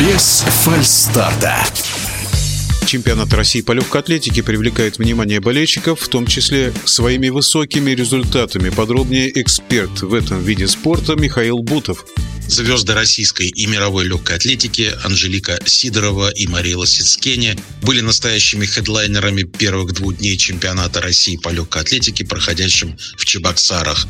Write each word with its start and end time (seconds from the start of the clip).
Без 0.00 0.44
фальстарта. 0.64 1.54
Чемпионат 2.86 3.32
России 3.34 3.60
по 3.60 3.72
легкой 3.72 4.00
атлетике 4.00 4.42
привлекает 4.42 4.98
внимание 4.98 5.40
болельщиков, 5.40 6.00
в 6.00 6.08
том 6.08 6.26
числе 6.26 6.72
своими 6.84 7.28
высокими 7.28 7.90
результатами. 7.90 8.70
Подробнее 8.70 9.30
эксперт 9.40 10.00
в 10.00 10.14
этом 10.14 10.42
виде 10.42 10.66
спорта 10.66 11.14
Михаил 11.14 11.58
Бутов. 11.58 12.06
Звезды 12.48 12.94
российской 12.94 13.48
и 13.48 13.66
мировой 13.66 14.06
легкой 14.06 14.36
атлетики 14.36 14.94
Анжелика 15.04 15.58
Сидорова 15.66 16.30
и 16.30 16.46
Мария 16.46 16.78
Лосицкене 16.78 17.56
были 17.82 18.00
настоящими 18.00 18.64
хедлайнерами 18.64 19.42
первых 19.42 19.92
двух 19.92 20.16
дней 20.16 20.38
чемпионата 20.38 21.02
России 21.02 21.36
по 21.36 21.50
легкой 21.50 21.82
атлетике, 21.82 22.24
проходящим 22.24 22.96
в 23.18 23.24
Чебоксарах. 23.26 24.06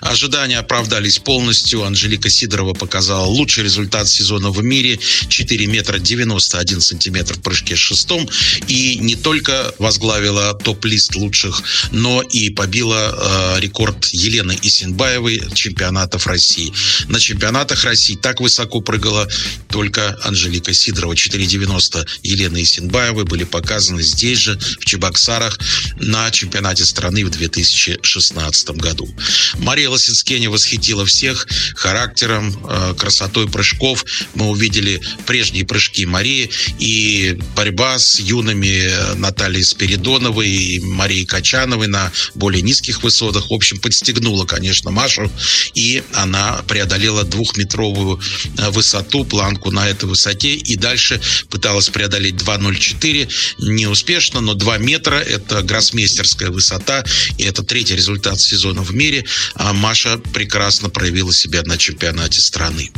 Ожидания 0.00 0.58
оправдались 0.58 1.18
полностью. 1.18 1.82
Анжелика 1.82 2.30
Сидорова 2.30 2.72
показала 2.72 3.26
лучший 3.26 3.64
результат 3.64 4.08
сезона 4.08 4.50
в 4.50 4.62
мире. 4.62 5.00
4 5.28 5.66
метра 5.66 5.98
91 5.98 6.80
сантиметр 6.80 7.34
в 7.34 7.42
прыжке 7.42 7.74
шестом. 7.74 8.28
И 8.68 8.96
не 8.98 9.16
только 9.16 9.74
возглавила 9.78 10.54
топ-лист 10.54 11.16
лучших, 11.16 11.62
но 11.90 12.22
и 12.22 12.50
побила 12.50 13.56
э, 13.56 13.60
рекорд 13.60 14.06
Елены 14.12 14.56
Исенбаевой 14.62 15.42
чемпионатов 15.52 16.28
России. 16.28 16.72
На 17.08 17.18
чемпионатах 17.18 17.71
чемпионатах 17.72 17.84
России 17.84 18.16
так 18.16 18.40
высоко 18.40 18.80
прыгала 18.80 19.28
только 19.68 20.16
Анжелика 20.24 20.72
Сидорова. 20.72 21.14
4,90 21.14 22.06
Елены 22.22 22.62
Исенбаевой 22.62 23.24
были 23.24 23.44
показаны 23.44 24.02
здесь 24.02 24.38
же, 24.38 24.58
в 24.80 24.84
Чебоксарах, 24.84 25.58
на 25.96 26.30
чемпионате 26.30 26.84
страны 26.84 27.24
в 27.24 27.30
2016 27.30 28.70
году. 28.70 29.08
Мария 29.58 29.88
Лосицкене 29.88 30.48
восхитила 30.48 31.06
всех 31.06 31.46
характером, 31.74 32.54
э, 32.68 32.94
красотой 32.98 33.48
прыжков. 33.48 34.04
Мы 34.34 34.48
увидели 34.48 35.00
прежние 35.26 35.64
прыжки 35.64 36.04
Марии 36.04 36.50
и 36.78 37.38
борьба 37.56 37.98
с 37.98 38.20
юными 38.20 39.14
Натальей 39.16 39.64
Спиридоновой 39.64 40.48
и 40.48 40.80
Марией 40.80 41.24
Качановой 41.24 41.88
на 41.88 42.12
более 42.34 42.62
низких 42.62 43.02
высотах. 43.02 43.50
В 43.50 43.54
общем, 43.54 43.78
подстегнула, 43.78 44.44
конечно, 44.44 44.90
Машу, 44.90 45.30
и 45.74 46.02
она 46.12 46.62
преодолела 46.68 47.24
двух 47.24 47.56
метровую 47.62 48.20
э, 48.58 48.70
высоту, 48.70 49.24
планку 49.24 49.70
на 49.70 49.88
этой 49.88 50.08
высоте, 50.08 50.54
и 50.54 50.76
дальше 50.76 51.20
пыталась 51.48 51.88
преодолеть 51.88 52.34
2.04, 52.34 53.28
неуспешно, 53.58 54.40
но 54.40 54.54
2 54.54 54.78
метра– 54.78 55.16
это 55.16 55.62
гроссмейстерская 55.62 56.50
высота, 56.50 57.04
и 57.38 57.44
это 57.44 57.62
третий 57.62 57.96
результат 57.96 58.40
сезона 58.40 58.82
в 58.82 58.94
мире. 58.94 59.24
А 59.54 59.72
Маша 59.72 60.18
прекрасно 60.18 60.88
проявила 60.90 61.32
себя 61.32 61.62
на 61.62 61.78
чемпионате 61.78 62.40
страны. 62.40 62.90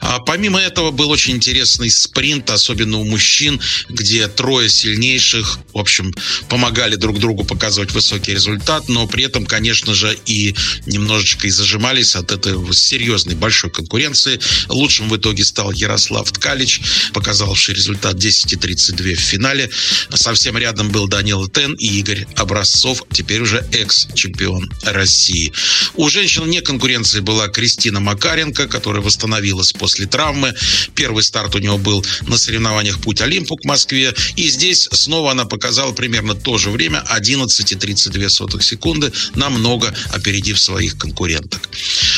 А 0.00 0.18
помимо 0.20 0.60
этого 0.60 0.90
был 0.90 1.10
очень 1.10 1.36
интересный 1.36 1.90
спринт, 1.90 2.50
особенно 2.50 2.98
у 2.98 3.04
мужчин, 3.04 3.60
где 3.88 4.28
трое 4.28 4.68
сильнейших, 4.68 5.58
в 5.72 5.78
общем, 5.78 6.14
помогали 6.48 6.96
друг 6.96 7.18
другу 7.18 7.44
показывать 7.44 7.92
высокий 7.92 8.32
результат, 8.32 8.88
но 8.88 9.06
при 9.06 9.24
этом, 9.24 9.46
конечно 9.46 9.94
же, 9.94 10.16
и 10.26 10.54
немножечко 10.86 11.46
и 11.46 11.50
зажимались 11.50 12.16
от 12.16 12.32
этой 12.32 12.54
серьезной 12.74 13.34
большой 13.34 13.70
конкуренции 13.70 14.09
конкуренции. 14.10 14.40
Лучшим 14.68 15.08
в 15.08 15.16
итоге 15.16 15.44
стал 15.44 15.72
Ярослав 15.72 16.30
Ткалич, 16.30 16.80
показавший 17.12 17.74
результат 17.74 18.16
10,32 18.16 19.14
в 19.14 19.20
финале. 19.20 19.70
Совсем 20.14 20.56
рядом 20.58 20.90
был 20.90 21.08
Данил 21.08 21.48
Тен 21.48 21.74
и 21.74 21.98
Игорь 22.00 22.26
Образцов, 22.36 23.02
теперь 23.12 23.40
уже 23.40 23.64
экс-чемпион 23.72 24.70
России. 24.82 25.52
У 25.94 26.08
женщин 26.08 26.48
не 26.48 26.60
конкуренции 26.60 27.20
была 27.20 27.48
Кристина 27.48 28.00
Макаренко, 28.00 28.66
которая 28.66 29.02
восстановилась 29.02 29.72
после 29.72 30.06
травмы. 30.06 30.54
Первый 30.94 31.22
старт 31.22 31.54
у 31.54 31.58
него 31.58 31.78
был 31.78 32.04
на 32.22 32.36
соревнованиях 32.36 33.00
«Путь 33.00 33.20
Олимпу» 33.20 33.56
к 33.56 33.64
Москве. 33.64 34.14
И 34.36 34.48
здесь 34.50 34.88
снова 34.92 35.32
она 35.32 35.44
показала 35.44 35.92
примерно 35.92 36.34
то 36.34 36.58
же 36.58 36.70
время, 36.70 37.04
11,32 37.10 38.62
секунды, 38.62 39.12
намного 39.34 39.94
опередив 40.12 40.58
своих 40.58 40.96
конкуренток. 40.98 41.68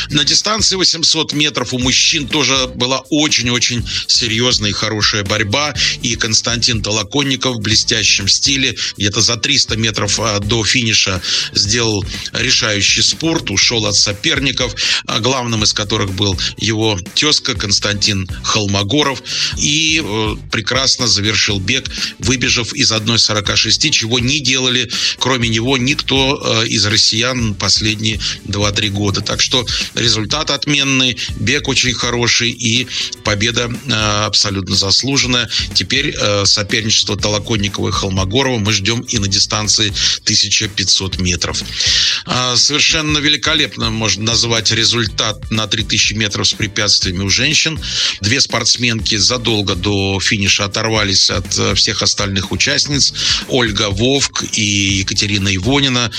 На 0.09 0.23
дистанции 0.23 0.75
800 0.75 1.33
метров 1.33 1.73
у 1.73 1.79
мужчин 1.83 2.27
тоже 2.27 2.67
была 2.75 2.99
очень-очень 3.09 3.85
серьезная 4.07 4.71
и 4.71 4.73
хорошая 4.73 5.23
борьба. 5.23 5.73
И 6.01 6.15
Константин 6.15 6.81
Толоконников 6.81 7.57
в 7.57 7.61
блестящем 7.61 8.27
стиле 8.27 8.75
где-то 8.97 9.21
за 9.21 9.35
300 9.35 9.77
метров 9.77 10.19
а, 10.19 10.39
до 10.39 10.63
финиша 10.63 11.21
сделал 11.53 12.03
решающий 12.31 13.01
спорт, 13.01 13.51
ушел 13.51 13.85
от 13.85 13.95
соперников, 13.95 14.75
а, 15.05 15.19
главным 15.19 15.63
из 15.63 15.73
которых 15.73 16.13
был 16.13 16.39
его 16.57 16.97
тезка 17.15 17.53
Константин 17.53 18.27
Холмогоров. 18.43 19.21
И 19.57 20.01
э, 20.03 20.35
прекрасно 20.51 21.07
завершил 21.07 21.59
бег, 21.59 21.89
выбежав 22.19 22.73
из 22.73 22.91
1.46, 22.91 23.89
чего 23.91 24.19
не 24.19 24.39
делали, 24.39 24.89
кроме 25.19 25.49
него, 25.49 25.77
никто 25.77 26.63
э, 26.63 26.67
из 26.67 26.85
россиян 26.85 27.53
последние 27.53 28.19
2-3 28.45 28.89
года. 28.89 29.21
Так 29.21 29.41
что 29.41 29.65
результат 29.95 30.49
отменный, 30.49 31.17
бег 31.39 31.67
очень 31.73 31.93
хороший 31.93 32.51
и 32.51 32.87
победа 33.23 33.67
э, 33.67 33.93
абсолютно 34.25 34.75
заслуженная. 34.75 35.49
Теперь 35.73 36.13
э, 36.15 36.45
соперничество 36.45 37.17
Толоконникова 37.17 37.89
и 37.89 37.91
Холмогорова 37.91 38.59
мы 38.59 38.73
ждем 38.73 39.01
и 39.01 39.17
на 39.17 39.27
дистанции 39.27 39.91
1500 40.23 41.19
метров. 41.19 41.63
Э, 42.27 42.55
совершенно 42.55 43.17
великолепно 43.17 43.89
можно 43.89 44.23
назвать 44.23 44.71
результат 44.71 45.49
на 45.49 45.65
3000 45.65 46.13
метров 46.13 46.47
с 46.47 46.53
препятствиями 46.53 47.23
у 47.23 47.29
женщин. 47.29 47.79
Две 48.21 48.39
спортсменки 48.39 49.15
задолго 49.17 49.73
до 49.73 50.19
финиша 50.19 50.65
оторвались 50.65 51.31
от 51.31 51.57
э, 51.57 51.73
всех 51.73 52.03
остальных 52.03 52.51
участниц. 52.51 53.13
Ольга 53.47 53.89
Вовк 53.89 54.43
и 54.53 54.99
Екатерина 54.99 55.53
Ивонина 55.55 56.11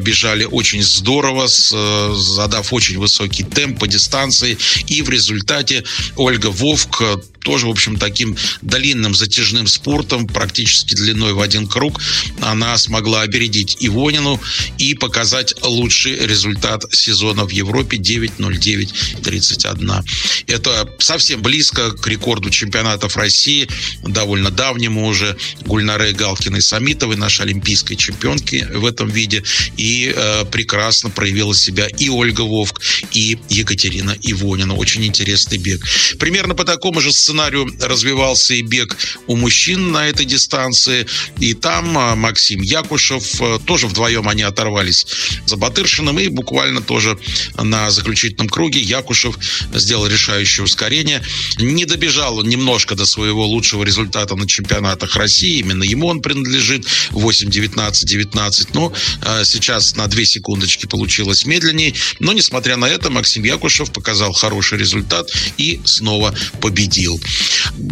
бежали 0.00 0.44
очень 0.44 0.82
здорово, 0.82 1.46
задав 1.46 2.72
очень 2.72 2.98
высокий 2.98 3.44
темп 3.44 3.78
по 3.78 3.86
дистанции 3.86 4.58
и 4.86 5.02
в 5.02 5.10
результате 5.10 5.84
Ольга 6.16 6.48
Вовк 6.48 7.02
тоже, 7.40 7.66
в 7.66 7.70
общем, 7.70 7.96
таким 7.96 8.36
длинным 8.62 9.14
затяжным 9.14 9.66
спортом, 9.66 10.26
практически 10.26 10.94
длиной 10.94 11.32
в 11.32 11.40
один 11.40 11.66
круг, 11.66 12.00
она 12.40 12.76
смогла 12.78 13.22
опередить 13.22 13.76
Ивонину 13.80 14.40
и 14.78 14.94
показать 14.94 15.54
лучший 15.62 16.26
результат 16.26 16.84
сезона 16.92 17.44
в 17.44 17.50
Европе 17.50 17.96
9.09.31. 17.96 20.04
Это 20.46 20.88
совсем 20.98 21.42
близко 21.42 21.92
к 21.92 22.06
рекорду 22.06 22.50
чемпионатов 22.50 23.16
России, 23.16 23.68
довольно 24.02 24.50
давнему 24.50 25.06
уже, 25.06 25.36
Гульнаре 25.62 26.12
Галкиной 26.12 26.62
Самитовой, 26.62 27.16
нашей 27.16 27.42
олимпийской 27.42 27.96
чемпионки 27.96 28.66
в 28.72 28.84
этом 28.84 29.08
виде, 29.08 29.42
и 29.76 30.12
э, 30.14 30.44
прекрасно 30.46 31.10
проявила 31.10 31.54
себя 31.54 31.86
и 31.86 32.08
Ольга 32.08 32.42
Вовк, 32.42 32.80
и 33.12 33.38
Екатерина 33.48 34.16
Ивонина. 34.22 34.74
Очень 34.74 35.04
интересный 35.04 35.58
бег. 35.58 35.84
Примерно 36.18 36.54
по 36.54 36.64
такому 36.64 37.00
же 37.00 37.12
сценарию 37.12 37.37
развивался 37.80 38.54
и 38.54 38.62
бег 38.62 38.96
у 39.26 39.36
мужчин 39.36 39.92
на 39.92 40.08
этой 40.08 40.26
дистанции. 40.26 41.06
И 41.38 41.54
там 41.54 41.96
а, 41.96 42.14
Максим 42.14 42.60
Якушев, 42.62 43.40
а, 43.40 43.58
тоже 43.58 43.86
вдвоем 43.86 44.28
они 44.28 44.42
оторвались 44.42 45.06
за 45.46 45.56
Батыршиным. 45.56 46.18
И 46.18 46.28
буквально 46.28 46.80
тоже 46.80 47.18
на 47.56 47.90
заключительном 47.90 48.48
круге 48.48 48.80
Якушев 48.80 49.38
сделал 49.74 50.06
решающее 50.06 50.64
ускорение. 50.64 51.22
Не 51.58 51.84
добежал 51.84 52.42
немножко 52.42 52.94
до 52.94 53.06
своего 53.06 53.46
лучшего 53.46 53.84
результата 53.84 54.34
на 54.36 54.46
чемпионатах 54.46 55.16
России. 55.16 55.58
Именно 55.58 55.84
ему 55.84 56.06
он 56.06 56.20
принадлежит. 56.20 56.86
8-19-19. 57.10 58.68
Но 58.74 58.92
а, 59.22 59.44
сейчас 59.44 59.96
на 59.96 60.06
2 60.06 60.24
секундочки 60.24 60.86
получилось 60.86 61.46
медленнее. 61.46 61.94
Но, 62.18 62.32
несмотря 62.32 62.76
на 62.76 62.86
это, 62.86 63.10
Максим 63.10 63.44
Якушев 63.44 63.92
показал 63.92 64.32
хороший 64.32 64.78
результат 64.78 65.30
и 65.56 65.80
снова 65.84 66.34
победил. 66.60 67.17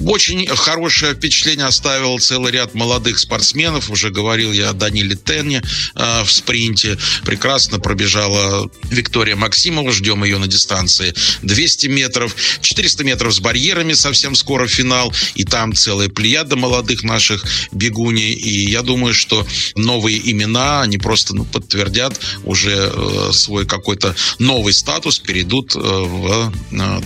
Очень 0.05 0.47
хорошее 0.47 1.15
впечатление 1.15 1.67
оставил 1.67 2.19
целый 2.19 2.53
ряд 2.53 2.75
молодых 2.75 3.19
спортсменов. 3.19 3.91
Уже 3.91 4.11
говорил 4.11 4.53
я 4.53 4.71
о 4.71 4.73
Даниле 4.73 5.17
Тенне 5.17 5.63
э, 5.95 6.23
в 6.25 6.31
спринте. 6.31 6.99
Прекрасно 7.25 7.79
пробежала 7.79 8.71
Виктория 8.85 9.37
Максимова. 9.37 9.93
Ждем 9.93 10.25
ее 10.25 10.39
на 10.39 10.47
дистанции 10.47 11.15
200 11.43 11.87
метров. 11.89 12.35
400 12.61 13.05
метров 13.05 13.35
с 13.35 13.41
барьерами 13.41 13.93
совсем 13.95 14.35
скоро 14.35 14.67
финал. 14.67 15.13
И 15.35 15.45
там 15.45 15.75
целая 15.75 16.09
плеяда 16.09 16.57
молодых 16.57 17.03
наших 17.03 17.45
бегуней. 17.73 18.33
И 18.33 18.71
я 18.71 18.83
думаю, 18.83 19.15
что 19.15 19.47
новые 19.75 20.31
имена, 20.31 20.83
они 20.83 20.99
просто 20.99 21.35
ну, 21.35 21.45
подтвердят 21.45 22.19
уже 22.45 22.93
э, 22.93 23.31
свой 23.33 23.67
какой-то 23.67 24.15
новый 24.39 24.73
статус, 24.73 25.19
перейдут 25.19 25.75
в 25.75 26.53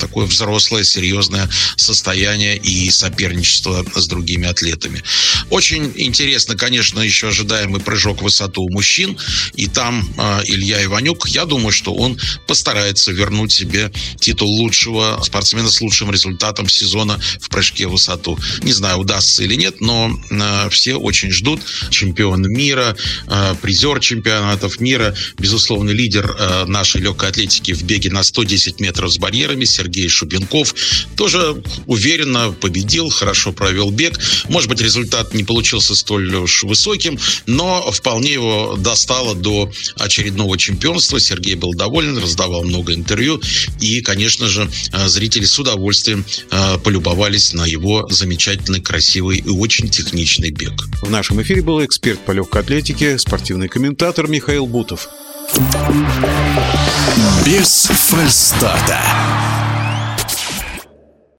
такое 0.00 0.26
взрослое, 0.26 0.84
серьезное 0.84 1.48
состояние 1.76 2.09
и 2.14 2.90
соперничество 2.90 3.84
с 3.94 4.06
другими 4.06 4.48
атлетами. 4.48 5.02
Очень 5.50 5.92
интересно, 5.96 6.56
конечно, 6.56 7.00
еще 7.00 7.28
ожидаемый 7.28 7.80
прыжок 7.80 8.20
в 8.20 8.24
высоту 8.24 8.62
у 8.62 8.70
мужчин. 8.70 9.16
И 9.54 9.66
там 9.66 10.08
Илья 10.44 10.84
Иванюк, 10.84 11.28
я 11.28 11.44
думаю, 11.44 11.72
что 11.72 11.94
он 11.94 12.18
постарается 12.46 13.12
вернуть 13.12 13.52
себе 13.52 13.92
титул 14.18 14.48
лучшего 14.48 15.20
спортсмена 15.22 15.70
с 15.70 15.80
лучшим 15.80 16.10
результатом 16.10 16.68
сезона 16.68 17.20
в 17.40 17.48
прыжке 17.48 17.86
в 17.86 17.92
высоту. 17.92 18.38
Не 18.62 18.72
знаю, 18.72 18.98
удастся 18.98 19.42
или 19.42 19.54
нет, 19.54 19.80
но 19.80 20.10
э, 20.30 20.68
все 20.70 20.96
очень 20.96 21.30
ждут. 21.30 21.60
Чемпион 21.90 22.42
мира, 22.42 22.96
э, 23.26 23.54
призер 23.60 24.00
чемпионатов 24.00 24.80
мира, 24.80 25.14
безусловно, 25.38 25.90
лидер 25.90 26.34
э, 26.38 26.64
нашей 26.66 27.00
легкой 27.00 27.30
атлетики 27.30 27.72
в 27.72 27.82
беге 27.82 28.10
на 28.10 28.22
110 28.22 28.80
метров 28.80 29.12
с 29.12 29.18
барьерами 29.18 29.64
Сергей 29.64 30.08
Шубенков. 30.08 30.74
Тоже 31.16 31.62
уверенно 32.00 32.52
победил, 32.52 33.10
хорошо 33.10 33.52
провел 33.52 33.90
бег. 33.90 34.18
Может 34.48 34.68
быть, 34.70 34.80
результат 34.80 35.34
не 35.34 35.44
получился 35.44 35.94
столь 35.94 36.34
уж 36.34 36.64
высоким, 36.64 37.18
но 37.46 37.92
вполне 37.92 38.32
его 38.32 38.76
достало 38.78 39.34
до 39.34 39.70
очередного 39.96 40.56
чемпионства. 40.56 41.20
Сергей 41.20 41.56
был 41.56 41.74
доволен, 41.74 42.16
раздавал 42.16 42.64
много 42.64 42.94
интервью. 42.94 43.40
И, 43.80 44.00
конечно 44.00 44.48
же, 44.48 44.68
э, 44.92 45.08
зрители 45.08 45.44
с 45.44 45.58
удовольствием 45.58 46.24
э, 46.50 46.78
полюбовались 46.78 47.52
на 47.52 47.66
его 47.66 48.08
замечательный, 48.10 48.80
красивый 48.80 49.38
и 49.38 49.48
очень 49.48 49.90
техничный 49.90 50.50
бег. 50.50 50.72
В 51.02 51.10
нашем 51.10 51.42
эфире 51.42 51.62
был 51.62 51.84
эксперт 51.84 52.18
по 52.24 52.32
легкой 52.32 52.62
атлетике, 52.62 53.18
спортивный 53.18 53.68
комментатор 53.68 54.26
Михаил 54.26 54.66
Бутов. 54.66 55.08
Без 57.44 57.86
фальстарта. 57.86 59.49